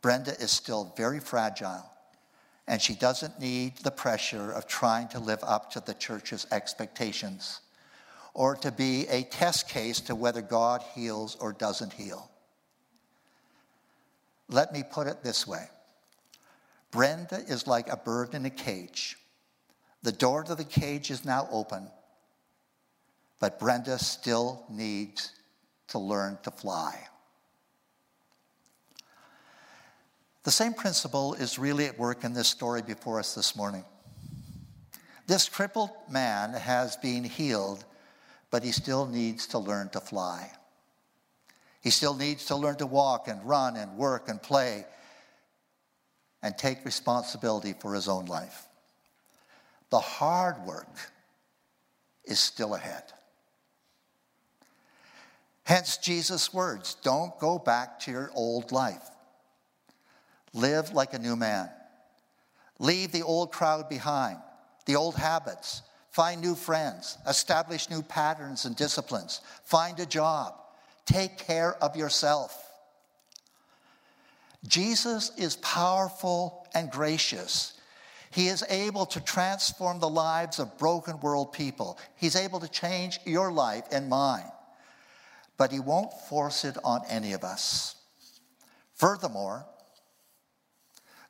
Brenda 0.00 0.34
is 0.40 0.50
still 0.50 0.94
very 0.96 1.20
fragile, 1.20 1.84
and 2.66 2.80
she 2.80 2.94
doesn't 2.94 3.38
need 3.38 3.76
the 3.82 3.90
pressure 3.90 4.52
of 4.52 4.66
trying 4.66 5.08
to 5.08 5.18
live 5.18 5.40
up 5.42 5.70
to 5.72 5.80
the 5.80 5.92
church's 5.92 6.46
expectations 6.50 7.60
or 8.34 8.56
to 8.56 8.70
be 8.70 9.06
a 9.08 9.22
test 9.24 9.68
case 9.68 10.00
to 10.02 10.14
whether 10.14 10.42
God 10.42 10.82
heals 10.94 11.36
or 11.36 11.52
doesn't 11.52 11.92
heal. 11.92 12.30
Let 14.48 14.72
me 14.72 14.82
put 14.88 15.06
it 15.06 15.22
this 15.22 15.46
way 15.46 15.68
Brenda 16.90 17.42
is 17.46 17.66
like 17.66 17.90
a 17.92 17.96
bird 17.96 18.34
in 18.34 18.44
a 18.46 18.50
cage. 18.50 19.16
The 20.02 20.12
door 20.12 20.42
to 20.44 20.54
the 20.54 20.64
cage 20.64 21.10
is 21.10 21.24
now 21.24 21.46
open, 21.50 21.88
but 23.38 23.58
Brenda 23.58 23.98
still 23.98 24.64
needs 24.70 25.32
to 25.88 25.98
learn 25.98 26.38
to 26.42 26.50
fly. 26.50 27.06
The 30.42 30.50
same 30.50 30.72
principle 30.72 31.34
is 31.34 31.58
really 31.58 31.84
at 31.84 31.98
work 31.98 32.24
in 32.24 32.32
this 32.32 32.48
story 32.48 32.80
before 32.80 33.18
us 33.18 33.34
this 33.34 33.54
morning. 33.54 33.84
This 35.26 35.48
crippled 35.48 35.90
man 36.08 36.54
has 36.54 36.96
been 36.96 37.24
healed, 37.24 37.84
but 38.50 38.62
he 38.62 38.72
still 38.72 39.06
needs 39.06 39.46
to 39.48 39.58
learn 39.58 39.88
to 39.90 40.00
fly. 40.00 40.50
He 41.80 41.90
still 41.90 42.14
needs 42.14 42.46
to 42.46 42.56
learn 42.56 42.76
to 42.76 42.86
walk 42.86 43.28
and 43.28 43.42
run 43.44 43.76
and 43.76 43.96
work 43.96 44.28
and 44.28 44.42
play 44.42 44.84
and 46.42 46.56
take 46.56 46.84
responsibility 46.84 47.74
for 47.78 47.94
his 47.94 48.08
own 48.08 48.26
life. 48.26 48.66
The 49.90 50.00
hard 50.00 50.64
work 50.64 50.94
is 52.24 52.38
still 52.38 52.74
ahead. 52.74 53.04
Hence 55.64 55.98
Jesus' 55.98 56.52
words 56.52 56.96
don't 57.02 57.38
go 57.38 57.58
back 57.58 58.00
to 58.00 58.10
your 58.10 58.30
old 58.34 58.72
life. 58.72 59.08
Live 60.52 60.92
like 60.92 61.14
a 61.14 61.18
new 61.18 61.36
man. 61.36 61.70
Leave 62.78 63.12
the 63.12 63.22
old 63.22 63.52
crowd 63.52 63.88
behind, 63.88 64.38
the 64.86 64.96
old 64.96 65.14
habits. 65.14 65.82
Find 66.20 66.42
new 66.42 66.54
friends. 66.54 67.16
Establish 67.26 67.88
new 67.88 68.02
patterns 68.02 68.66
and 68.66 68.76
disciplines. 68.76 69.40
Find 69.64 69.98
a 70.00 70.04
job. 70.04 70.52
Take 71.06 71.38
care 71.38 71.82
of 71.82 71.96
yourself. 71.96 72.62
Jesus 74.68 75.32
is 75.38 75.56
powerful 75.56 76.66
and 76.74 76.90
gracious. 76.90 77.72
He 78.30 78.48
is 78.48 78.62
able 78.68 79.06
to 79.06 79.20
transform 79.22 79.98
the 79.98 80.10
lives 80.10 80.58
of 80.58 80.76
broken 80.76 81.18
world 81.20 81.54
people. 81.54 81.98
He's 82.16 82.36
able 82.36 82.60
to 82.60 82.68
change 82.68 83.18
your 83.24 83.50
life 83.50 83.84
and 83.90 84.10
mine, 84.10 84.52
but 85.56 85.72
He 85.72 85.80
won't 85.80 86.12
force 86.28 86.66
it 86.66 86.76
on 86.84 87.00
any 87.08 87.32
of 87.32 87.44
us. 87.44 87.94
Furthermore, 88.94 89.64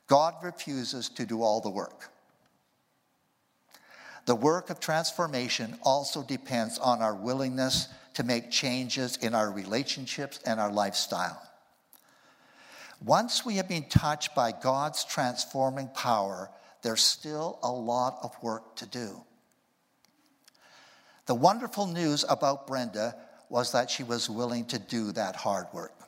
God 0.07 0.33
refuses 0.43 1.07
to 1.07 1.25
do 1.25 1.43
all 1.43 1.61
the 1.61 1.69
work. 1.69 2.10
The 4.31 4.35
work 4.35 4.69
of 4.69 4.79
transformation 4.79 5.77
also 5.83 6.23
depends 6.23 6.79
on 6.79 7.01
our 7.01 7.13
willingness 7.13 7.89
to 8.13 8.23
make 8.23 8.49
changes 8.49 9.17
in 9.17 9.35
our 9.35 9.51
relationships 9.51 10.39
and 10.45 10.57
our 10.57 10.71
lifestyle. 10.71 11.43
Once 13.03 13.45
we 13.45 13.55
have 13.55 13.67
been 13.67 13.89
touched 13.89 14.33
by 14.33 14.53
God's 14.53 15.03
transforming 15.03 15.89
power, 15.89 16.49
there's 16.81 17.01
still 17.01 17.59
a 17.61 17.69
lot 17.69 18.19
of 18.23 18.33
work 18.41 18.77
to 18.77 18.85
do. 18.85 19.21
The 21.25 21.35
wonderful 21.35 21.87
news 21.87 22.23
about 22.29 22.67
Brenda 22.67 23.17
was 23.49 23.73
that 23.73 23.89
she 23.89 24.03
was 24.03 24.29
willing 24.29 24.63
to 24.67 24.79
do 24.79 25.11
that 25.11 25.35
hard 25.35 25.65
work. 25.73 26.07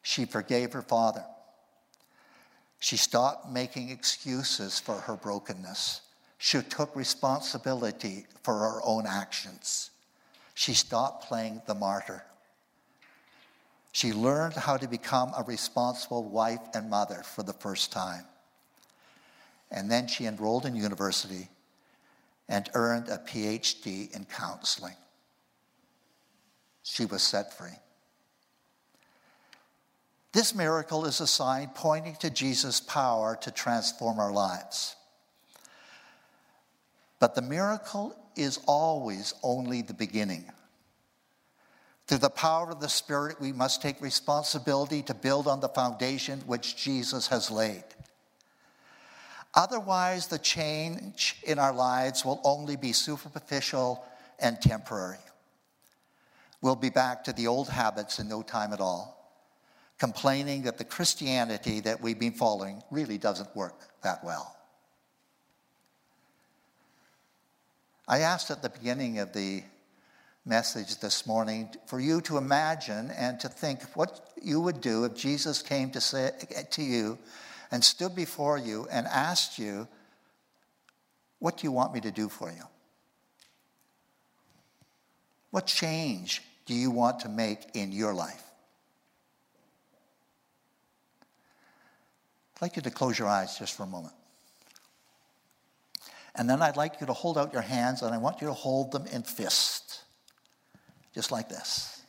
She 0.00 0.24
forgave 0.24 0.72
her 0.72 0.80
father. 0.80 1.26
She 2.78 2.96
stopped 2.96 3.50
making 3.50 3.90
excuses 3.90 4.78
for 4.80 4.94
her 5.00 5.16
brokenness. 5.16 6.00
She 6.42 6.62
took 6.62 6.96
responsibility 6.96 8.24
for 8.42 8.54
her 8.60 8.80
own 8.82 9.04
actions. 9.06 9.90
She 10.54 10.72
stopped 10.72 11.28
playing 11.28 11.60
the 11.66 11.74
martyr. 11.74 12.24
She 13.92 14.14
learned 14.14 14.54
how 14.54 14.78
to 14.78 14.88
become 14.88 15.32
a 15.36 15.44
responsible 15.44 16.24
wife 16.24 16.62
and 16.72 16.88
mother 16.88 17.22
for 17.22 17.42
the 17.42 17.52
first 17.52 17.92
time. 17.92 18.24
And 19.70 19.90
then 19.90 20.08
she 20.08 20.24
enrolled 20.24 20.64
in 20.64 20.74
university 20.74 21.50
and 22.48 22.70
earned 22.72 23.10
a 23.10 23.18
PhD 23.18 24.10
in 24.16 24.24
counseling. 24.24 24.96
She 26.82 27.04
was 27.04 27.22
set 27.22 27.52
free. 27.52 27.78
This 30.32 30.54
miracle 30.54 31.04
is 31.04 31.20
a 31.20 31.26
sign 31.26 31.70
pointing 31.74 32.16
to 32.16 32.30
Jesus' 32.30 32.80
power 32.80 33.36
to 33.42 33.50
transform 33.50 34.18
our 34.18 34.32
lives. 34.32 34.96
But 37.20 37.34
the 37.34 37.42
miracle 37.42 38.16
is 38.34 38.58
always 38.66 39.34
only 39.42 39.82
the 39.82 39.94
beginning. 39.94 40.46
Through 42.06 42.18
the 42.18 42.30
power 42.30 42.70
of 42.70 42.80
the 42.80 42.88
Spirit, 42.88 43.40
we 43.40 43.52
must 43.52 43.82
take 43.82 44.00
responsibility 44.00 45.02
to 45.02 45.14
build 45.14 45.46
on 45.46 45.60
the 45.60 45.68
foundation 45.68 46.40
which 46.40 46.76
Jesus 46.76 47.28
has 47.28 47.52
laid. 47.52 47.84
Otherwise, 49.54 50.26
the 50.26 50.38
change 50.38 51.36
in 51.44 51.58
our 51.58 51.72
lives 51.72 52.24
will 52.24 52.40
only 52.42 52.76
be 52.76 52.92
superficial 52.92 54.04
and 54.38 54.60
temporary. 54.60 55.18
We'll 56.62 56.76
be 56.76 56.90
back 56.90 57.24
to 57.24 57.32
the 57.32 57.46
old 57.46 57.68
habits 57.68 58.18
in 58.18 58.28
no 58.28 58.42
time 58.42 58.72
at 58.72 58.80
all, 58.80 59.32
complaining 59.98 60.62
that 60.62 60.78
the 60.78 60.84
Christianity 60.84 61.80
that 61.80 62.00
we've 62.00 62.18
been 62.18 62.32
following 62.32 62.82
really 62.90 63.18
doesn't 63.18 63.54
work 63.54 63.88
that 64.02 64.24
well. 64.24 64.56
I 68.10 68.22
asked 68.22 68.50
at 68.50 68.60
the 68.60 68.70
beginning 68.70 69.20
of 69.20 69.32
the 69.32 69.62
message 70.44 70.98
this 70.98 71.28
morning 71.28 71.68
for 71.86 72.00
you 72.00 72.20
to 72.22 72.38
imagine 72.38 73.12
and 73.12 73.38
to 73.38 73.48
think 73.48 73.84
what 73.94 74.32
you 74.42 74.60
would 74.60 74.80
do 74.80 75.04
if 75.04 75.14
Jesus 75.14 75.62
came 75.62 75.92
to 75.92 76.00
say 76.00 76.32
to 76.72 76.82
you 76.82 77.18
and 77.70 77.84
stood 77.84 78.16
before 78.16 78.58
you 78.58 78.88
and 78.90 79.06
asked 79.06 79.60
you, 79.60 79.86
What 81.38 81.58
do 81.58 81.68
you 81.68 81.70
want 81.70 81.94
me 81.94 82.00
to 82.00 82.10
do 82.10 82.28
for 82.28 82.50
you? 82.50 82.64
What 85.52 85.66
change 85.66 86.42
do 86.66 86.74
you 86.74 86.90
want 86.90 87.20
to 87.20 87.28
make 87.28 87.60
in 87.74 87.92
your 87.92 88.12
life? 88.12 88.42
I'd 92.56 92.62
like 92.62 92.74
you 92.74 92.82
to 92.82 92.90
close 92.90 93.16
your 93.16 93.28
eyes 93.28 93.56
just 93.56 93.76
for 93.76 93.84
a 93.84 93.86
moment. 93.86 94.14
And 96.34 96.48
then 96.48 96.62
I'd 96.62 96.76
like 96.76 97.00
you 97.00 97.06
to 97.06 97.12
hold 97.12 97.36
out 97.36 97.52
your 97.52 97.62
hands 97.62 98.02
and 98.02 98.14
I 98.14 98.18
want 98.18 98.40
you 98.40 98.46
to 98.46 98.52
hold 98.52 98.92
them 98.92 99.06
in 99.06 99.22
fist, 99.22 100.02
just 101.14 101.32
like 101.32 101.48
this. 101.48 102.02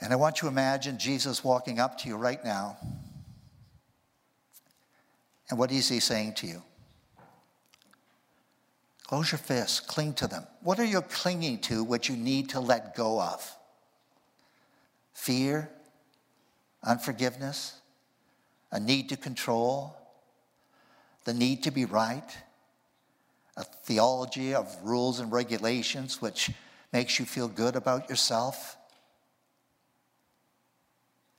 And 0.00 0.12
I 0.12 0.16
want 0.16 0.36
you 0.36 0.42
to 0.42 0.48
imagine 0.48 0.98
Jesus 0.98 1.42
walking 1.42 1.78
up 1.78 1.98
to 1.98 2.08
you 2.08 2.16
right 2.16 2.42
now. 2.44 2.76
And 5.48 5.58
what 5.58 5.70
is 5.70 5.88
he 5.88 6.00
saying 6.00 6.34
to 6.34 6.46
you? 6.46 6.62
Close 9.04 9.30
your 9.30 9.38
fists, 9.38 9.78
cling 9.78 10.14
to 10.14 10.26
them. 10.26 10.44
What 10.62 10.80
are 10.80 10.84
you 10.84 11.00
clinging 11.00 11.60
to 11.60 11.84
which 11.84 12.08
you 12.08 12.16
need 12.16 12.48
to 12.50 12.60
let 12.60 12.96
go 12.96 13.20
of? 13.20 13.56
Fear, 15.12 15.70
unforgiveness, 16.82 17.74
a 18.72 18.80
need 18.80 19.08
to 19.10 19.16
control, 19.16 19.96
the 21.26 21.34
need 21.34 21.64
to 21.64 21.72
be 21.72 21.84
right, 21.84 22.38
a 23.56 23.64
theology 23.64 24.54
of 24.54 24.74
rules 24.84 25.18
and 25.18 25.32
regulations 25.32 26.22
which 26.22 26.52
makes 26.92 27.18
you 27.18 27.24
feel 27.24 27.48
good 27.48 27.74
about 27.74 28.08
yourself, 28.08 28.76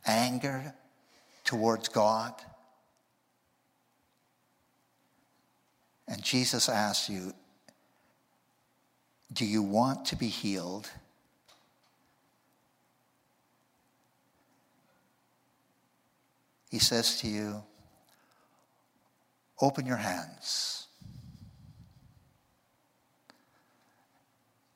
anger 0.06 0.74
towards 1.46 1.88
God. 1.88 2.34
And 6.06 6.22
Jesus 6.22 6.68
asks 6.68 7.10
you, 7.10 7.34
Do 9.32 9.46
you 9.46 9.64
want 9.64 10.04
to 10.08 10.18
be 10.18 10.28
healed? 10.28 10.92
He 16.70 16.80
says 16.80 17.22
to 17.22 17.28
you, 17.30 17.64
Open 19.60 19.86
your 19.86 19.98
hands 19.98 20.88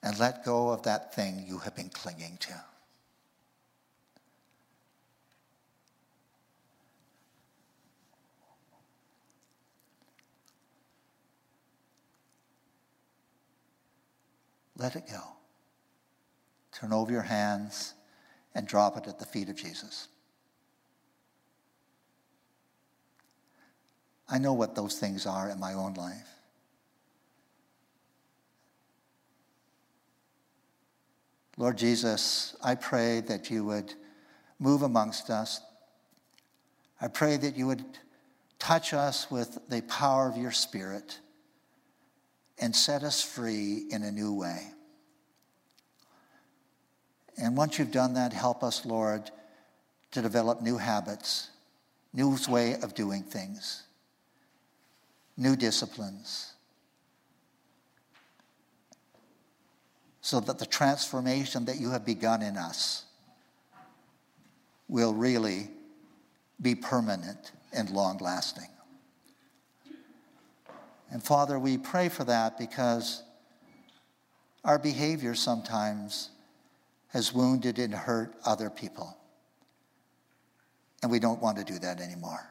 and 0.04 0.18
let 0.20 0.44
go 0.44 0.70
of 0.70 0.84
that 0.84 1.14
thing 1.14 1.46
you 1.48 1.60
have 1.60 1.76
been 1.76 1.90
clinging 1.90 2.38
to. 2.42 2.54
Let 14.78 14.96
it 14.96 15.04
go. 15.08 15.22
Turn 16.72 16.92
over 16.92 17.12
your 17.12 17.22
hands 17.22 17.94
and 18.56 18.68
drop 18.68 18.98
it 18.98 19.08
at 19.08 19.20
the 19.20 19.26
feet 19.26 19.50
of 19.50 19.56
Jesus. 19.56 20.08
I 24.32 24.38
know 24.38 24.54
what 24.54 24.76
those 24.76 24.98
things 24.98 25.26
are 25.26 25.50
in 25.50 25.60
my 25.60 25.74
own 25.74 25.94
life. 25.96 26.28
Lord 31.58 31.78
Jesus, 31.78 32.56
I 32.64 32.76
pray 32.76 33.20
that 33.28 33.52
you 33.52 33.66
would 33.66 33.94
move 34.58 34.84
amongst 34.84 35.30
us. 35.30 35.60
I 37.02 37.10
pray 37.10 37.36
that 37.36 37.58
you 37.58 37.68
would 37.68 37.84
touch 38.58 38.94
us 38.94 39.30
with 39.30 39.60
the 39.68 39.82
power 39.82 40.30
of 40.30 40.38
your 40.38 40.52
Spirit 40.52 41.20
and 42.58 42.74
set 42.74 43.04
us 43.04 43.22
free 43.22 43.84
in 43.92 44.02
a 44.02 44.12
new 44.12 44.34
way. 44.34 44.62
And 47.38 47.58
once 47.58 47.78
you've 47.78 47.92
done 47.92 48.14
that, 48.14 48.32
help 48.32 48.64
us, 48.64 48.86
Lord, 48.86 49.30
to 50.12 50.22
develop 50.22 50.62
new 50.62 50.78
habits, 50.78 51.50
new 52.14 52.38
way 52.48 52.76
of 52.76 52.96
doing 52.96 53.24
things 53.24 53.84
new 55.42 55.56
disciplines, 55.56 56.54
so 60.22 60.40
that 60.40 60.60
the 60.60 60.66
transformation 60.66 61.66
that 61.66 61.80
you 61.80 61.90
have 61.90 62.06
begun 62.06 62.44
in 62.44 62.58
us 62.58 63.06
will 64.88 65.14
really 65.14 65.68
be 66.62 66.76
permanent 66.76 67.52
and 67.74 67.90
long 67.90 68.18
lasting. 68.20 68.68
And 71.10 71.24
Father, 71.24 71.58
we 71.58 71.78
pray 71.78 72.08
for 72.08 72.24
that 72.26 72.60
because 72.60 73.24
our 74.64 74.78
behavior 74.78 75.34
sometimes 75.34 76.30
has 77.08 77.34
wounded 77.34 77.80
and 77.80 77.94
hurt 77.94 78.36
other 78.46 78.70
people. 78.70 79.18
And 81.02 81.12
we 81.12 81.20
don't 81.20 81.42
want 81.42 81.58
to 81.58 81.64
do 81.64 81.80
that 81.80 82.00
anymore. 82.00 82.51